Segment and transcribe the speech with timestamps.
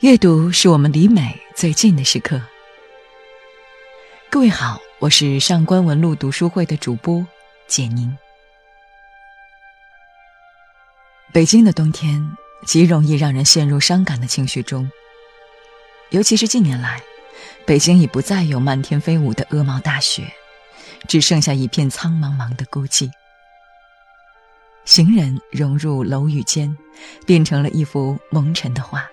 [0.00, 2.40] 阅读是我们离美最近的时刻。
[4.30, 7.26] 各位好，我是上官文路读书会的主播
[7.66, 8.16] 简宁。
[11.34, 12.34] 北京的冬天
[12.64, 14.90] 极容易让人陷入伤感的情绪中，
[16.08, 17.02] 尤其是近年来，
[17.66, 20.32] 北京已不再有漫天飞舞的鹅毛大雪，
[21.08, 23.10] 只剩下一片苍茫茫的孤寂。
[24.86, 26.74] 行人融入楼宇间，
[27.26, 29.06] 变成了一幅蒙尘的画。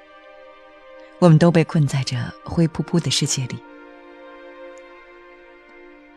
[1.19, 3.57] 我们都被困在这灰扑扑的世界里。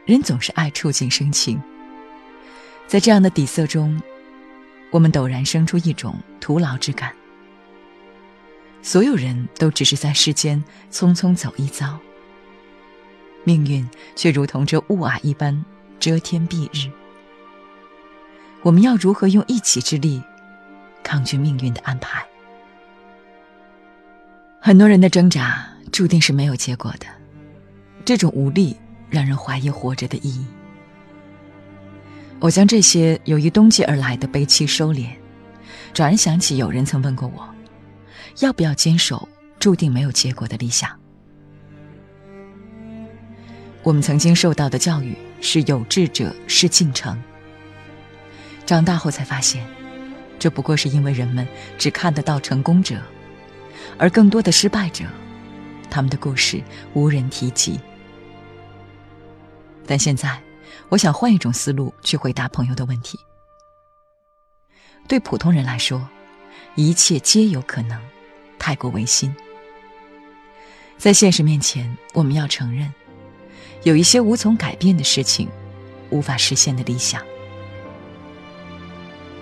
[0.05, 1.61] 人总是爱触景生情，
[2.87, 4.01] 在这样的底色中，
[4.91, 7.15] 我们陡然生出一种徒劳之感。
[8.83, 11.99] 所有人都只是在世间匆匆走一遭，
[13.45, 15.65] 命运却如同这雾霭一般
[15.99, 16.91] 遮天蔽日。
[18.63, 20.23] 我们要如何用一己之力
[21.03, 22.27] 抗拒命运的安排？
[24.63, 27.07] 很多人的挣扎注定是没有结果的，
[28.05, 28.77] 这种无力
[29.09, 30.45] 让人怀疑活着的意义。
[32.39, 35.09] 我将这些由于冬季而来的悲戚收敛，
[35.95, 37.49] 转而想起有人曾问过我，
[38.41, 39.27] 要不要坚守
[39.59, 40.91] 注定没有结果的理想？
[43.83, 47.19] 我们曾经受到的教育是有志者事竟成，
[48.67, 49.67] 长大后才发现，
[50.39, 53.01] 这不过是因为人们只看得到成功者。
[53.99, 55.05] 而更多的失败者，
[55.91, 56.63] 他们的故事
[56.95, 57.79] 无人提及。
[59.87, 60.41] 但现在，
[60.89, 63.19] 我想换一种思路去回答朋友的问题。
[65.09, 66.09] 对普通人来说，
[66.77, 68.01] 一切皆有可能，
[68.59, 69.35] 太过违心。
[70.97, 72.93] 在现实面前，我们要承认，
[73.83, 75.49] 有一些无从改变的事情，
[76.11, 77.23] 无法实现的理想。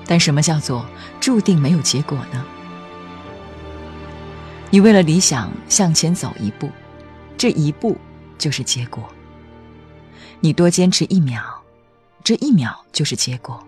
[0.07, 0.89] 但什么叫做
[1.21, 2.45] 注定没有结果呢？
[4.71, 6.71] 你为了理想向前走一步，
[7.37, 7.97] 这一步
[8.37, 9.09] 就是结果。
[10.41, 11.43] 你多坚持一秒，
[12.23, 13.63] 这一秒就是结果，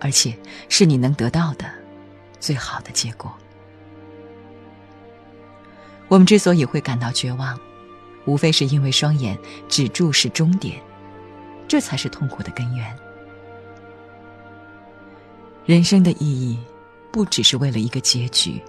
[0.00, 0.38] 而且
[0.68, 1.66] 是你能得到的
[2.38, 3.32] 最好的结果。
[6.08, 7.58] 我们之所以会感到绝望，
[8.26, 9.36] 无非是因为双眼
[9.68, 10.80] 只注视终点，
[11.66, 12.96] 这才是痛苦的根源。
[15.64, 16.56] 人生的意义，
[17.10, 18.62] 不只是为了一个结局。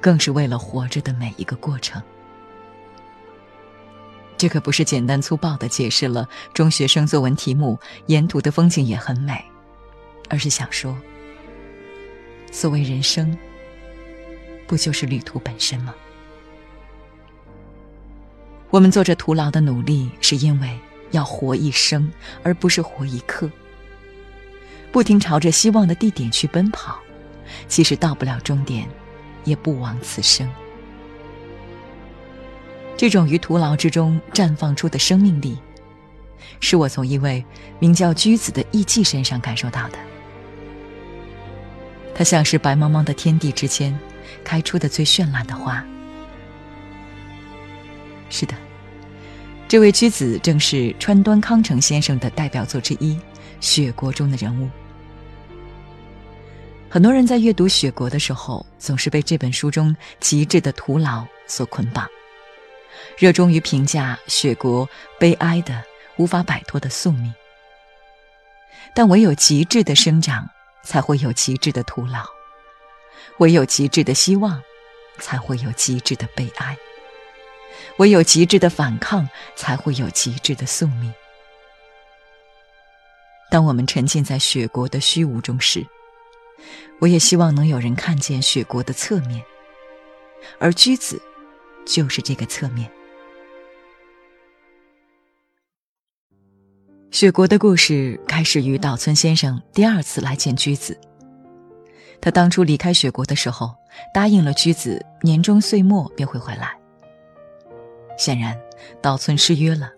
[0.00, 2.02] 更是为了活着的每一个过程。
[4.36, 9.44] 这可不是简单粗暴的解释了中学生作文题目“沿途的风景也很美”，
[10.28, 10.96] 而是想说，
[12.50, 13.38] 所谓人生，
[14.66, 15.94] 不就是旅途本身吗？
[18.70, 20.76] 我们做着徒劳的努力，是因为
[21.12, 22.10] 要活一生，
[22.42, 23.48] 而不是活一刻。
[24.90, 26.98] 不停朝着希望的地点去奔跑，
[27.68, 28.88] 即使到不了终点。
[29.44, 30.48] 也不枉此生。
[32.96, 35.58] 这种于徒劳之中绽放出的生命力，
[36.60, 37.44] 是我从一位
[37.78, 39.98] 名叫居子的艺妓身上感受到的。
[42.14, 43.98] 它像是白茫茫的天地之间
[44.44, 45.84] 开出的最绚烂的花。
[48.28, 48.54] 是的，
[49.66, 53.14] 这位居子正是川端康成先生的代表作之一
[53.60, 54.68] 《雪国》中的人物。
[56.92, 62.06] 很多人在阅读《雪国》的时候，总是被这本书中极致的徒劳所捆绑，
[63.16, 64.86] 热衷于评价雪国
[65.18, 65.82] 悲哀的、
[66.18, 67.32] 无法摆脱的宿命。
[68.94, 70.46] 但唯有极致的生长，
[70.84, 72.24] 才会有极致的徒劳；
[73.38, 74.62] 唯有极致的希望，
[75.18, 76.76] 才会有极致的悲哀；
[77.96, 79.26] 唯有极致的反抗，
[79.56, 81.10] 才会有极致的宿命。
[83.50, 85.86] 当我们沉浸在雪国的虚无中时，
[87.00, 89.42] 我也希望能有人看见雪国的侧面，
[90.58, 91.20] 而居子
[91.84, 92.90] 就是这个侧面。
[97.10, 100.98] 雪国的故事开始于岛村先生第二次来见居子。
[102.20, 103.74] 他当初离开雪国的时候，
[104.14, 106.78] 答应了居子年终岁末便会回来。
[108.16, 108.58] 显然，
[109.02, 109.90] 岛村失约了。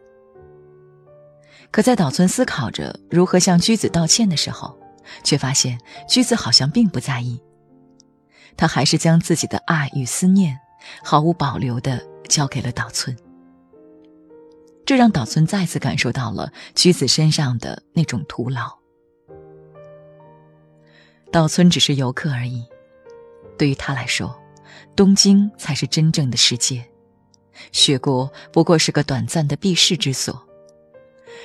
[1.71, 4.79] 可在岛村思考着如何向居子道歉的时候，
[5.23, 5.79] 却发现
[6.09, 7.41] 居子好像并不在意，
[8.57, 10.59] 他还是将自己的爱与思念
[11.03, 13.17] 毫无保留地交给了岛村。
[14.87, 18.71] 这让岛村再次感受到了居子身上的那种徒劳。
[21.33, 22.65] 岛村只是游客而已，
[23.59, 24.39] 对于他来说，
[24.95, 26.85] 东京才是真正的世界，
[27.73, 30.41] 雪国不过是个短暂的避世之所。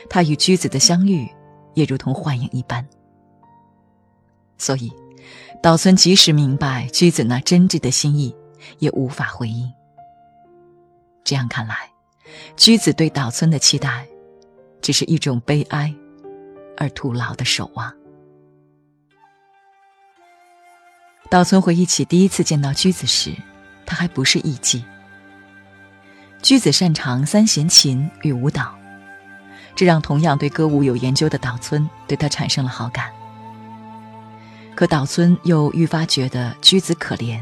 [0.10, 1.28] 他与居子的相遇，
[1.74, 2.88] 也如同幻影一般。
[4.60, 4.92] 所以，
[5.64, 8.36] 岛村即使明白居子那真挚的心意，
[8.78, 9.72] 也无法回应。
[11.24, 11.90] 这样看来，
[12.58, 14.06] 居子对岛村的期待，
[14.82, 15.94] 只是一种悲哀
[16.78, 17.92] 而徒劳的守望。
[21.30, 23.34] 岛村回忆起第一次见到居子时，
[23.86, 24.84] 他还不是艺妓。
[26.42, 28.74] 居子擅长三弦琴与舞蹈，
[29.76, 33.12] 这让同样对歌舞有研究的岛村对他产生了好感。
[34.80, 37.42] 可岛村又愈发觉得居子可怜，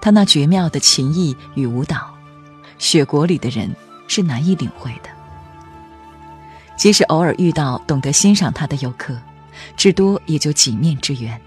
[0.00, 2.14] 他那绝妙的琴艺与舞蹈，
[2.78, 3.74] 雪国里的人
[4.06, 5.10] 是难以领会的。
[6.76, 9.18] 即使偶尔遇到懂得欣赏他的游客，
[9.76, 11.40] 至多也就几面之缘。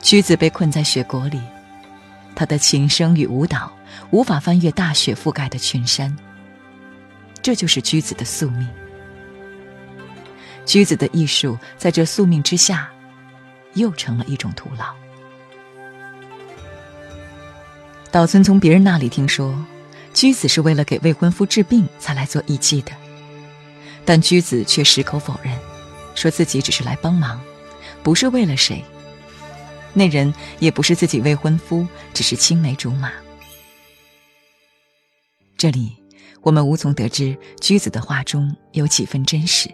[0.00, 1.40] 居子被困在雪国里，
[2.36, 3.72] 他的琴声与舞蹈
[4.12, 6.16] 无法翻越大雪覆盖的群山。
[7.42, 8.68] 这就是居子的宿命。
[10.68, 12.90] 居子的艺术在这宿命之下，
[13.72, 14.94] 又成了一种徒劳。
[18.10, 19.58] 岛村从别人那里听说，
[20.12, 22.92] 居子是为了给未婚夫治病才来做艺妓的，
[24.04, 25.58] 但居子却矢口否认，
[26.14, 27.40] 说自己只是来帮忙，
[28.02, 28.84] 不是为了谁。
[29.94, 33.10] 那人也不是自己未婚夫，只是青梅竹马。
[35.56, 35.96] 这里，
[36.42, 39.70] 我们无从得知居子的话中有几分真实。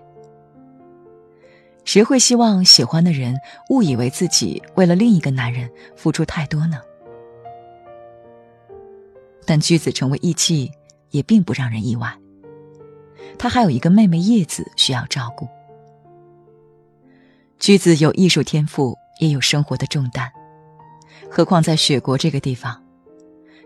[1.84, 3.38] 谁会希望喜欢的人
[3.70, 6.80] 误以为自己为了另一个男人付出太多呢？
[9.46, 10.70] 但居子成为义气
[11.10, 12.12] 也并不让人意外。
[13.38, 15.46] 他还有一个妹妹叶子需要照顾。
[17.58, 20.30] 居子有艺术天赋，也有生活的重担，
[21.30, 22.82] 何况在雪国这个地方，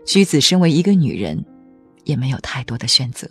[0.05, 1.43] 居子身为一个女人，
[2.03, 3.27] 也没有太多的选择。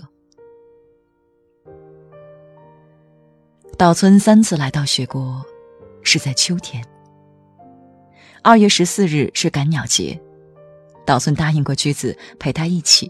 [3.78, 5.40] 岛村三次来到雪国，
[6.02, 6.84] 是在秋天。
[8.42, 10.20] 二月十四日是赶鸟节，
[11.06, 13.08] 岛村答应过驹子陪他一起。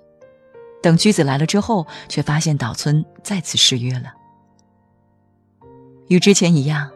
[0.83, 4.13] 等驹子来了之后，却发现岛村再次失约了。
[6.09, 6.91] 与之前一样，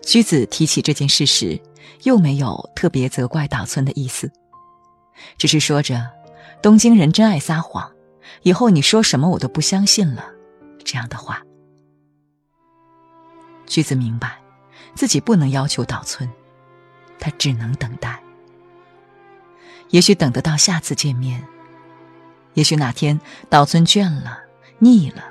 [0.00, 1.60] 居子提起这件事时，
[2.04, 4.32] 又没有特别责怪岛村的意思，
[5.36, 6.02] 只是说着
[6.62, 7.92] ：“东京人真爱撒谎，
[8.40, 10.24] 以后你说什么我都不相信了。”
[10.82, 11.42] 这样的话。
[13.72, 14.36] 居子明白，
[14.94, 16.30] 自己不能要求岛村，
[17.18, 18.22] 他只能等待。
[19.88, 21.42] 也许等得到下次见面，
[22.52, 24.38] 也许哪天岛村倦了、
[24.78, 25.24] 腻了，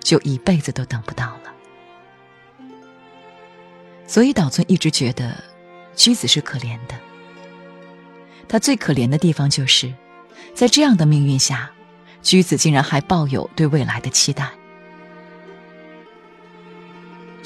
[0.00, 1.54] 就一辈子都等不到了。
[4.06, 5.42] 所以岛村一直觉得，
[5.96, 6.94] 居子是可怜的。
[8.46, 9.90] 他最可怜的地方就是，
[10.54, 11.70] 在这样的命运下，
[12.20, 14.57] 居子竟然还抱有对未来的期待。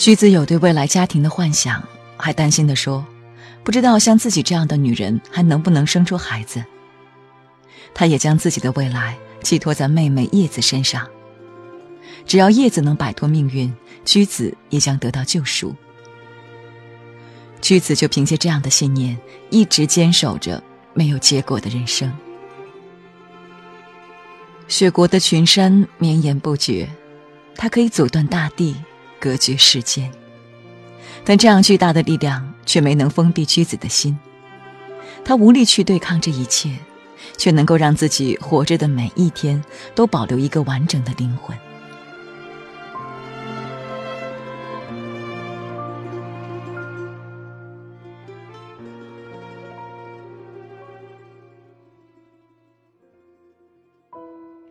[0.03, 1.81] 居子有对未来家庭的幻想，
[2.17, 3.07] 还担心地说
[3.63, 6.61] ：“不知道像自己这样的女人还能不能生出孩子。”
[7.95, 11.07] 他也将自己的未来寄托在妹妹叶子身上。
[12.27, 13.73] 只要叶子能摆脱命运，
[14.05, 15.73] 居子也将得到救赎。
[17.61, 19.17] 居子就凭借这样的信念，
[19.51, 20.61] 一直坚守着
[20.95, 22.13] 没有结果的人生。
[24.67, 26.89] 雪国的群山绵延不绝，
[27.55, 28.75] 它可以阻断大地。
[29.23, 30.11] 隔绝世间，
[31.25, 34.19] 但这样巨大的力量却没能封闭居子的心。
[35.25, 36.77] 他无力去对抗这一切，
[37.39, 39.63] 却能够让自己活着的每一天
[39.95, 41.57] 都保留一个完整的灵魂。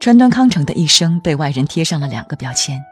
[0.01, 2.90] 川端康成的一生被外人贴上了两个标签。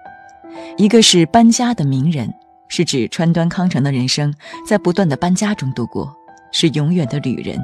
[0.78, 2.34] 一个是搬家的名人，
[2.68, 4.34] 是指川端康成的人生
[4.66, 6.16] 在不断的搬家中度过，
[6.52, 7.58] 是永远的旅人；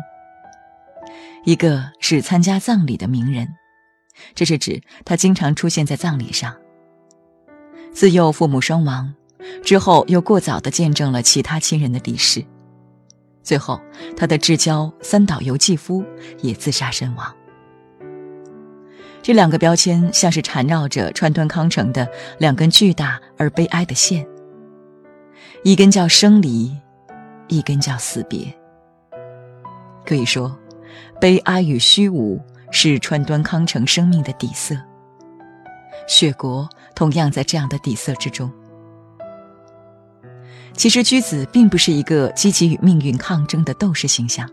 [1.43, 3.47] 一个是参加葬礼的名人，
[4.33, 6.55] 这是指他经常出现在葬礼上。
[7.93, 9.13] 自幼父母双亡，
[9.63, 12.43] 之后又过早的见证了其他亲人的离世，
[13.41, 13.79] 最后
[14.17, 16.03] 他的至交三岛由纪夫
[16.41, 17.33] 也自杀身亡。
[19.25, 24.23] 这两个标签像是缠绕着川端康成的两根巨大而悲哀的线，
[25.63, 26.71] 一根叫生离，
[27.47, 28.55] 一根叫死别。
[30.05, 30.55] 可以说，
[31.19, 32.39] 悲哀与虚无
[32.69, 34.77] 是川端康成生命的底色。
[36.07, 38.51] 雪国同样在这样的底色之中。
[40.73, 44.47] 其实，居子并不是一个积极与命运抗争的斗士形象。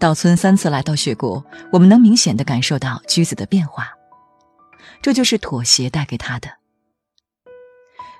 [0.00, 3.92] 岛村三次来到雪国，我们能明显的感受到驹子的变化，
[5.02, 6.48] 这就是妥协带给他的。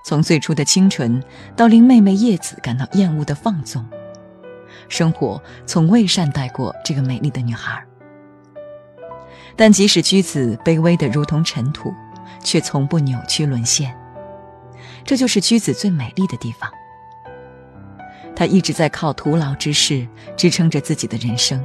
[0.05, 1.23] 从最初的清纯，
[1.57, 3.83] 到令妹妹叶子感到厌恶的放纵，
[4.91, 7.83] 生活从未善待过这个美丽的女孩。
[9.57, 11.91] 但即使居子卑微的如同尘土，
[12.45, 13.99] 却从不扭曲沦陷。
[15.03, 16.71] 这就是居子最美丽的地方。
[18.41, 21.63] 他一直在靠徒劳之事支撑着自己的人生，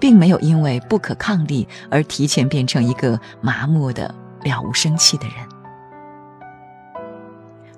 [0.00, 4.06] 并没有因为不可抗力而提前变成一个麻木的
[4.40, 5.34] 了无生气的人。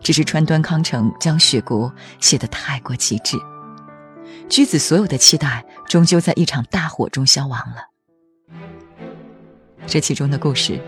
[0.01, 3.37] 只是川端康成将雪国写得太过极致，
[4.49, 7.83] 居子所有的期待终究在一场大火中消亡了。
[9.89, 10.79] 这其中的故事，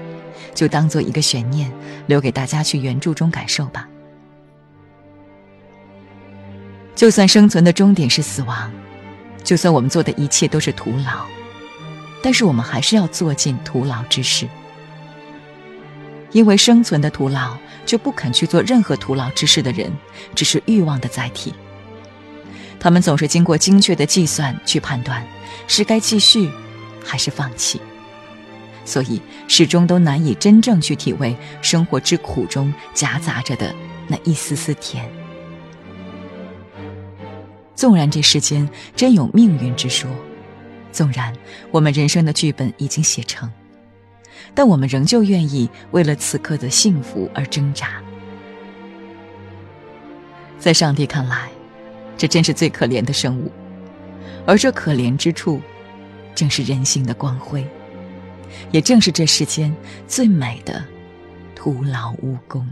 [0.54, 1.72] 就当做一个悬念，
[2.06, 3.88] 留给大家去原著中感受吧。
[6.96, 8.72] 就算生存的终点是死亡，
[9.44, 11.26] 就算我们做的一切都是徒劳，
[12.22, 14.48] 但是我们还是要做尽徒劳之事。
[16.32, 19.92] 因为生存的徒劳，就不肯去做任何徒劳之事的人，
[20.34, 21.54] 只是欲望的载体。
[22.80, 25.22] 他们总是经过精确的计算去判断，
[25.68, 26.50] 是该继续，
[27.04, 27.78] 还是放弃。
[28.86, 33.74] 所以，始终都难以真正去体味生活之苦中夹杂着的
[34.08, 35.06] 那一丝丝甜。
[37.76, 40.10] 纵然这世间真有命运之说，
[40.90, 41.32] 纵然
[41.70, 43.52] 我们人生的剧本已经写成，
[44.54, 48.02] 但我们仍旧愿意为了此刻的幸福而挣扎。
[50.58, 51.50] 在上帝看来，
[52.16, 53.52] 这真是最可怜的生物，
[54.46, 55.60] 而这可怜之处，
[56.34, 57.64] 正是人性的光辉，
[58.72, 59.72] 也正是这世间
[60.08, 60.82] 最美的
[61.54, 62.66] 徒劳无功。